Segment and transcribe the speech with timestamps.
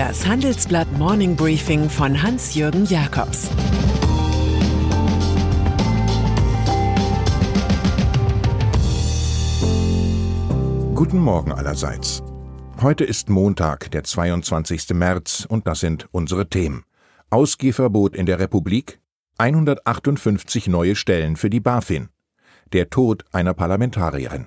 [0.00, 3.50] Das Handelsblatt Morning Briefing von Hans-Jürgen Jakobs
[10.94, 12.22] Guten Morgen allerseits.
[12.80, 14.94] Heute ist Montag, der 22.
[14.94, 16.84] März, und das sind unsere Themen.
[17.28, 19.00] Ausgehverbot in der Republik,
[19.36, 22.08] 158 neue Stellen für die BaFin,
[22.72, 24.46] der Tod einer Parlamentarierin.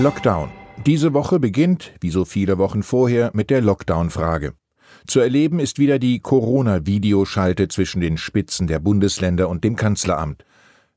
[0.00, 0.48] Lockdown.
[0.86, 4.54] Diese Woche beginnt, wie so viele Wochen vorher, mit der Lockdown-Frage.
[5.06, 10.46] Zu erleben ist wieder die Corona-Videoschalte zwischen den Spitzen der Bundesländer und dem Kanzleramt.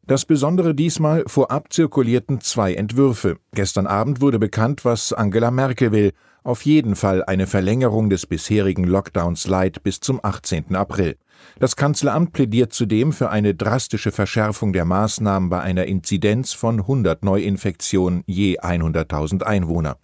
[0.05, 3.37] Das Besondere diesmal, vorab zirkulierten zwei Entwürfe.
[3.53, 6.11] Gestern Abend wurde bekannt, was Angela Merkel will.
[6.43, 10.75] Auf jeden Fall eine Verlängerung des bisherigen Lockdowns Light bis zum 18.
[10.75, 11.15] April.
[11.57, 17.23] Das Kanzleramt plädiert zudem für eine drastische Verschärfung der Maßnahmen bei einer Inzidenz von 100
[17.23, 19.95] Neuinfektionen je 100.000 Einwohner.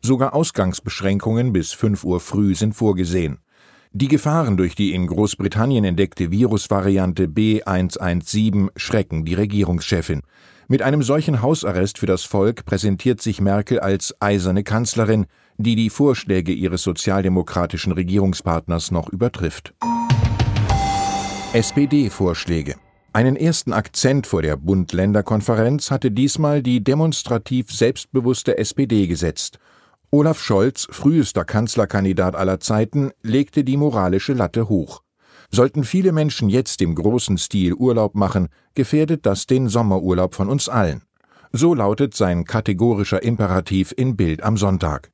[0.00, 3.40] Sogar Ausgangsbeschränkungen bis 5 Uhr früh sind vorgesehen.
[3.92, 10.22] Die Gefahren durch die in Großbritannien entdeckte Virusvariante B117 schrecken die Regierungschefin.
[10.68, 15.26] Mit einem solchen Hausarrest für das Volk präsentiert sich Merkel als eiserne Kanzlerin,
[15.58, 19.74] die die Vorschläge ihres sozialdemokratischen Regierungspartners noch übertrifft.
[21.52, 22.74] SPD-Vorschläge.
[23.12, 29.58] Einen ersten Akzent vor der Bund-Länder-Konferenz hatte diesmal die demonstrativ selbstbewusste SPD gesetzt.
[30.16, 35.02] Olaf Scholz, frühester Kanzlerkandidat aller Zeiten, legte die moralische Latte hoch.
[35.50, 40.70] Sollten viele Menschen jetzt im großen Stil Urlaub machen, gefährdet das den Sommerurlaub von uns
[40.70, 41.02] allen.
[41.52, 45.12] So lautet sein kategorischer Imperativ in Bild am Sonntag.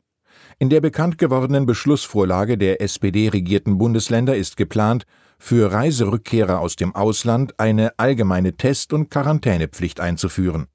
[0.61, 5.03] In der bekannt gewordenen Beschlussvorlage der SPD-regierten Bundesländer ist geplant,
[5.37, 10.69] für Reiserückkehrer aus dem Ausland eine allgemeine Test- und Quarantänepflicht einzuführen.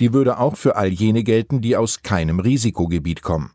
[0.00, 3.52] Die würde auch für all jene gelten, die aus keinem Risikogebiet kommen.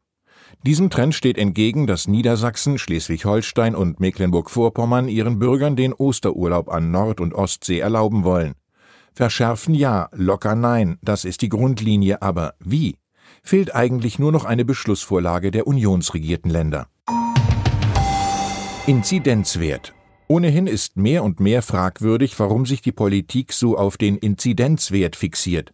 [0.66, 7.20] Diesem Trend steht entgegen, dass Niedersachsen, Schleswig-Holstein und Mecklenburg-Vorpommern ihren Bürgern den Osterurlaub an Nord-
[7.20, 8.54] und Ostsee erlauben wollen.
[9.14, 12.96] Verschärfen ja, locker nein, das ist die Grundlinie, aber wie?
[13.44, 16.88] Fehlt eigentlich nur noch eine Beschlussvorlage der unionsregierten Länder.
[18.88, 19.94] Inzidenzwert
[20.28, 25.74] Ohnehin ist mehr und mehr fragwürdig, warum sich die Politik so auf den Inzidenzwert fixiert.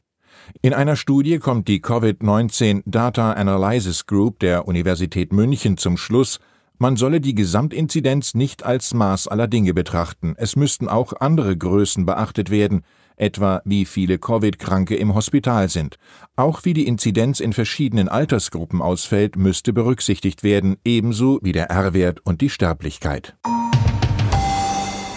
[0.62, 6.40] In einer Studie kommt die Covid-19 Data Analysis Group der Universität München zum Schluss,
[6.82, 12.06] man solle die Gesamtinzidenz nicht als Maß aller Dinge betrachten, es müssten auch andere Größen
[12.06, 12.84] beachtet werden,
[13.18, 15.98] etwa wie viele Covid-Kranke im Hospital sind.
[16.38, 22.22] Auch wie die Inzidenz in verschiedenen Altersgruppen ausfällt, müsste berücksichtigt werden, ebenso wie der R-Wert
[22.26, 23.36] und die Sterblichkeit.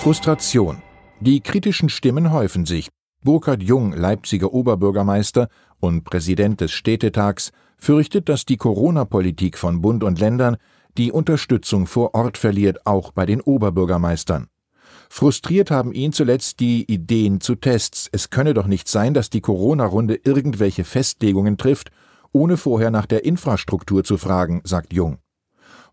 [0.00, 0.82] Frustration.
[1.20, 2.88] Die kritischen Stimmen häufen sich.
[3.24, 10.18] Burkhard Jung, Leipziger Oberbürgermeister und Präsident des Städtetags, fürchtet, dass die Corona-Politik von Bund und
[10.18, 10.56] Ländern
[10.98, 14.48] die Unterstützung vor Ort verliert, auch bei den Oberbürgermeistern.
[15.08, 18.08] Frustriert haben ihn zuletzt die Ideen zu Tests.
[18.10, 21.90] Es könne doch nicht sein, dass die Corona-Runde irgendwelche Festlegungen trifft,
[22.32, 25.18] ohne vorher nach der Infrastruktur zu fragen, sagt Jung.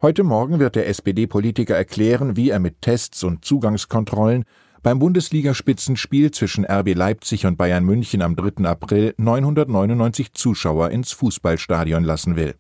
[0.02, 4.46] Heute Morgen wird der SPD-Politiker erklären, wie er mit Tests und Zugangskontrollen
[4.82, 8.66] beim Bundesligaspitzenspiel zwischen RB Leipzig und Bayern München am 3.
[8.66, 12.56] April 999 Zuschauer ins Fußballstadion lassen will.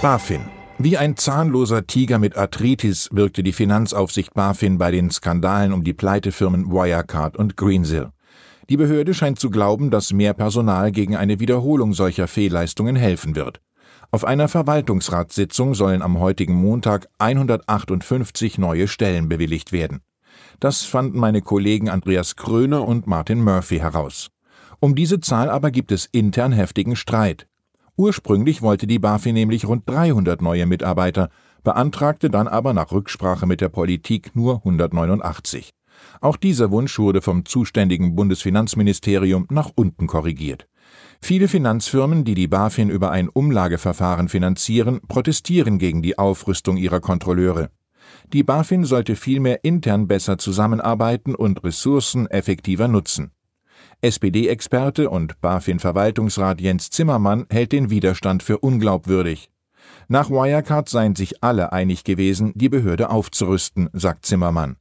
[0.00, 0.42] BaFin.
[0.78, 5.92] Wie ein zahnloser Tiger mit Arthritis wirkte die Finanzaufsicht BaFin bei den Skandalen um die
[5.92, 8.10] Pleitefirmen Wirecard und Greensill.
[8.68, 13.60] Die Behörde scheint zu glauben, dass mehr Personal gegen eine Wiederholung solcher Fehlleistungen helfen wird.
[14.10, 20.00] Auf einer Verwaltungsratssitzung sollen am heutigen Montag 158 neue Stellen bewilligt werden.
[20.62, 24.30] Das fanden meine Kollegen Andreas Kröner und Martin Murphy heraus.
[24.78, 27.48] Um diese Zahl aber gibt es intern heftigen Streit.
[27.96, 31.30] Ursprünglich wollte die BaFin nämlich rund 300 neue Mitarbeiter,
[31.64, 35.72] beantragte dann aber nach Rücksprache mit der Politik nur 189.
[36.20, 40.68] Auch dieser Wunsch wurde vom zuständigen Bundesfinanzministerium nach unten korrigiert.
[41.20, 47.68] Viele Finanzfirmen, die die BaFin über ein Umlageverfahren finanzieren, protestieren gegen die Aufrüstung ihrer Kontrolleure.
[48.32, 53.32] Die BaFin sollte vielmehr intern besser zusammenarbeiten und Ressourcen effektiver nutzen.
[54.00, 59.50] SPD-Experte und BaFin-Verwaltungsrat Jens Zimmermann hält den Widerstand für unglaubwürdig.
[60.08, 64.76] Nach Wirecard seien sich alle einig gewesen, die Behörde aufzurüsten, sagt Zimmermann.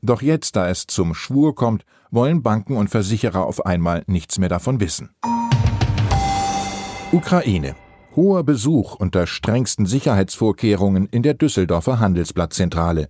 [0.00, 4.48] Doch jetzt, da es zum Schwur kommt, wollen Banken und Versicherer auf einmal nichts mehr
[4.48, 5.10] davon wissen.
[7.10, 7.74] Ukraine.
[8.16, 13.08] Hoher Besuch unter strengsten Sicherheitsvorkehrungen in der Düsseldorfer Handelsblattzentrale.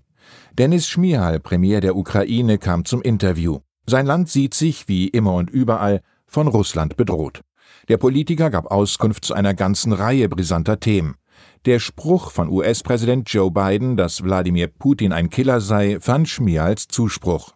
[0.59, 3.59] Dennis Schmihal, Premier der Ukraine, kam zum Interview.
[3.87, 7.43] Sein Land sieht sich, wie immer und überall, von Russland bedroht.
[7.89, 11.17] Der Politiker gab Auskunft zu einer ganzen Reihe brisanter Themen.
[11.67, 17.53] Der Spruch von US-Präsident Joe Biden, dass Wladimir Putin ein Killer sei, fand Schmihals Zuspruch.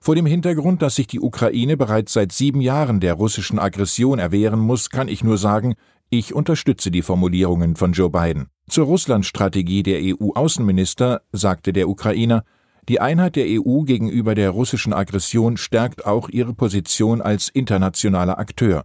[0.00, 4.60] Vor dem Hintergrund, dass sich die Ukraine bereits seit sieben Jahren der russischen Aggression erwehren
[4.60, 5.74] muss, kann ich nur sagen,
[6.10, 8.48] ich unterstütze die Formulierungen von Joe Biden.
[8.68, 12.44] Zur Russlandstrategie der EU-Außenminister sagte der Ukrainer,
[12.88, 18.84] die Einheit der EU gegenüber der russischen Aggression stärkt auch ihre Position als internationaler Akteur.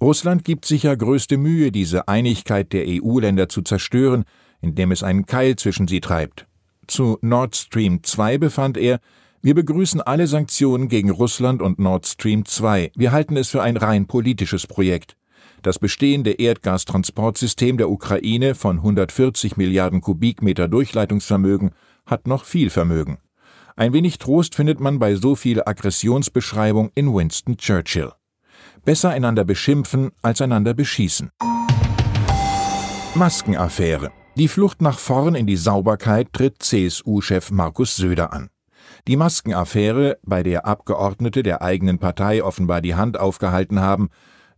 [0.00, 4.24] Russland gibt sicher größte Mühe, diese Einigkeit der EU-Länder zu zerstören,
[4.62, 6.46] indem es einen Keil zwischen sie treibt.
[6.86, 9.00] Zu Nord Stream 2 befand er,
[9.42, 12.92] wir begrüßen alle Sanktionen gegen Russland und Nord Stream 2.
[12.96, 15.16] Wir halten es für ein rein politisches Projekt.
[15.64, 21.70] Das bestehende Erdgastransportsystem der Ukraine von 140 Milliarden Kubikmeter Durchleitungsvermögen
[22.04, 23.16] hat noch viel Vermögen.
[23.74, 28.12] Ein wenig Trost findet man bei so viel Aggressionsbeschreibung in Winston Churchill.
[28.84, 31.30] Besser einander beschimpfen als einander beschießen.
[33.14, 34.12] Maskenaffäre.
[34.36, 38.50] Die Flucht nach vorn in die Sauberkeit tritt CSU-Chef Markus Söder an.
[39.08, 44.10] Die Maskenaffäre, bei der Abgeordnete der eigenen Partei offenbar die Hand aufgehalten haben,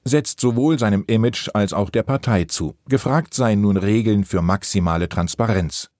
[0.06, 2.76] setzt sowohl seinem Image als auch der Partei zu.
[2.88, 5.90] Gefragt seien nun Regeln für maximale Transparenz.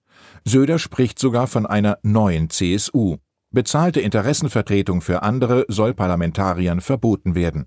[0.45, 3.17] Söder spricht sogar von einer neuen CSU.
[3.51, 7.65] Bezahlte Interessenvertretung für andere soll Parlamentariern verboten werden.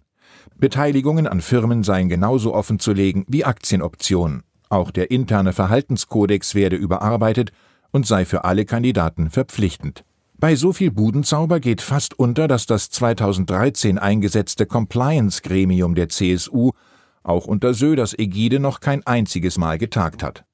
[0.57, 4.43] Beteiligungen an Firmen seien genauso offenzulegen wie Aktienoptionen.
[4.69, 7.53] Auch der interne Verhaltenskodex werde überarbeitet
[7.91, 10.05] und sei für alle Kandidaten verpflichtend.
[10.41, 16.71] Bei so viel Budenzauber geht fast unter, dass das 2013 eingesetzte Compliance-Gremium der CSU
[17.23, 20.47] auch unter Söders Ägide noch kein einziges Mal getagt hat.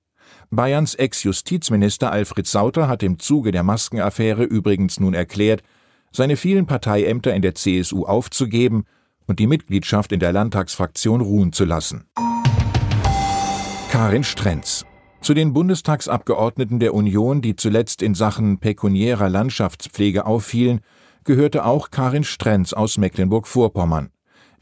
[0.50, 5.62] Bayerns Ex-Justizminister Alfred Sauter hat im Zuge der Maskenaffäre übrigens nun erklärt,
[6.10, 8.86] seine vielen Parteiämter in der CSU aufzugeben
[9.28, 12.08] und die Mitgliedschaft in der Landtagsfraktion ruhen zu lassen.
[13.92, 14.84] Karin Strenz
[15.26, 20.82] zu den Bundestagsabgeordneten der Union, die zuletzt in Sachen pekuniärer Landschaftspflege auffielen,
[21.24, 24.10] gehörte auch Karin Strenz aus Mecklenburg-Vorpommern.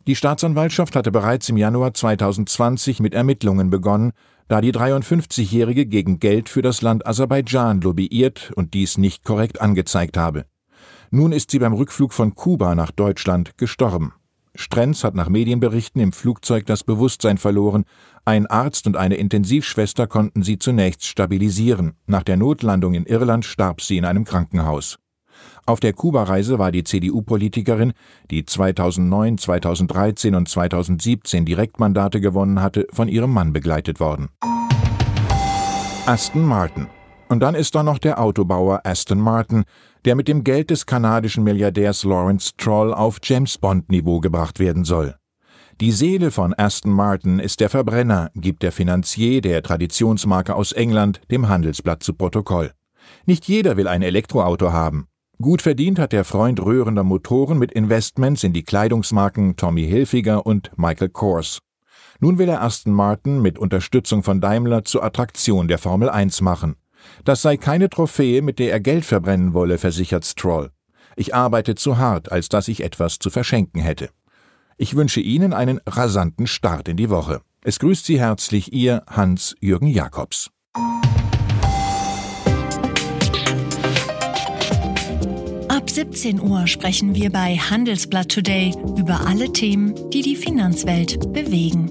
[0.07, 4.13] Die Staatsanwaltschaft hatte bereits im Januar 2020 mit Ermittlungen begonnen,
[4.49, 10.17] da die 53-Jährige gegen Geld für das Land Aserbaidschan lobbyiert und dies nicht korrekt angezeigt
[10.17, 10.47] habe.
[11.11, 14.15] Nun ist sie beim Rückflug von Kuba nach Deutschland gestorben.
[14.57, 17.85] Strenz hat nach Medienberichten im Flugzeug das Bewusstsein verloren.
[18.25, 21.95] Ein Arzt und eine Intensivschwester konnten sie zunächst stabilisieren.
[22.07, 24.99] Nach der Notlandung in Irland starb sie in einem Krankenhaus.
[25.67, 27.95] Auf der Kuba-Reise war die CDU-Politikerin,
[28.31, 34.29] die 2009, 2013 und 2017 Direktmandate gewonnen hatte, von ihrem Mann begleitet worden.
[36.07, 36.87] Aston Martin.
[37.29, 39.65] Und dann ist da noch der Autobauer Aston Martin,
[40.05, 44.85] der mit dem Geld des kanadischen Milliardärs Lawrence Troll auf James Bond Niveau gebracht werden
[44.85, 45.15] soll.
[45.81, 51.21] Die Seele von Aston Martin ist der Verbrenner, gibt der Finanzier der Traditionsmarke aus England
[51.31, 52.71] dem Handelsblatt zu Protokoll.
[53.27, 55.09] Nicht jeder will ein Elektroauto haben.
[55.43, 60.71] Gut verdient hat der Freund rührender Motoren mit Investments in die Kleidungsmarken Tommy Hilfiger und
[60.77, 61.59] Michael Kors.
[62.21, 66.77] Nun will er Aston Martin mit Unterstützung von Daimler zur Attraktion der Formel 1 machen.
[67.25, 70.71] Das sei keine Trophäe, mit der er Geld verbrennen wolle, versichert Stroll.
[71.17, 74.11] Ich arbeite zu hart, als dass ich etwas zu verschenken hätte.
[74.77, 77.41] Ich wünsche Ihnen einen rasanten Start in die Woche.
[77.63, 80.51] Es grüßt Sie herzlich Ihr Hans-Jürgen Jakobs.
[85.69, 91.91] Ab 17 Uhr sprechen wir bei Handelsblatt Today über alle Themen, die die Finanzwelt bewegen.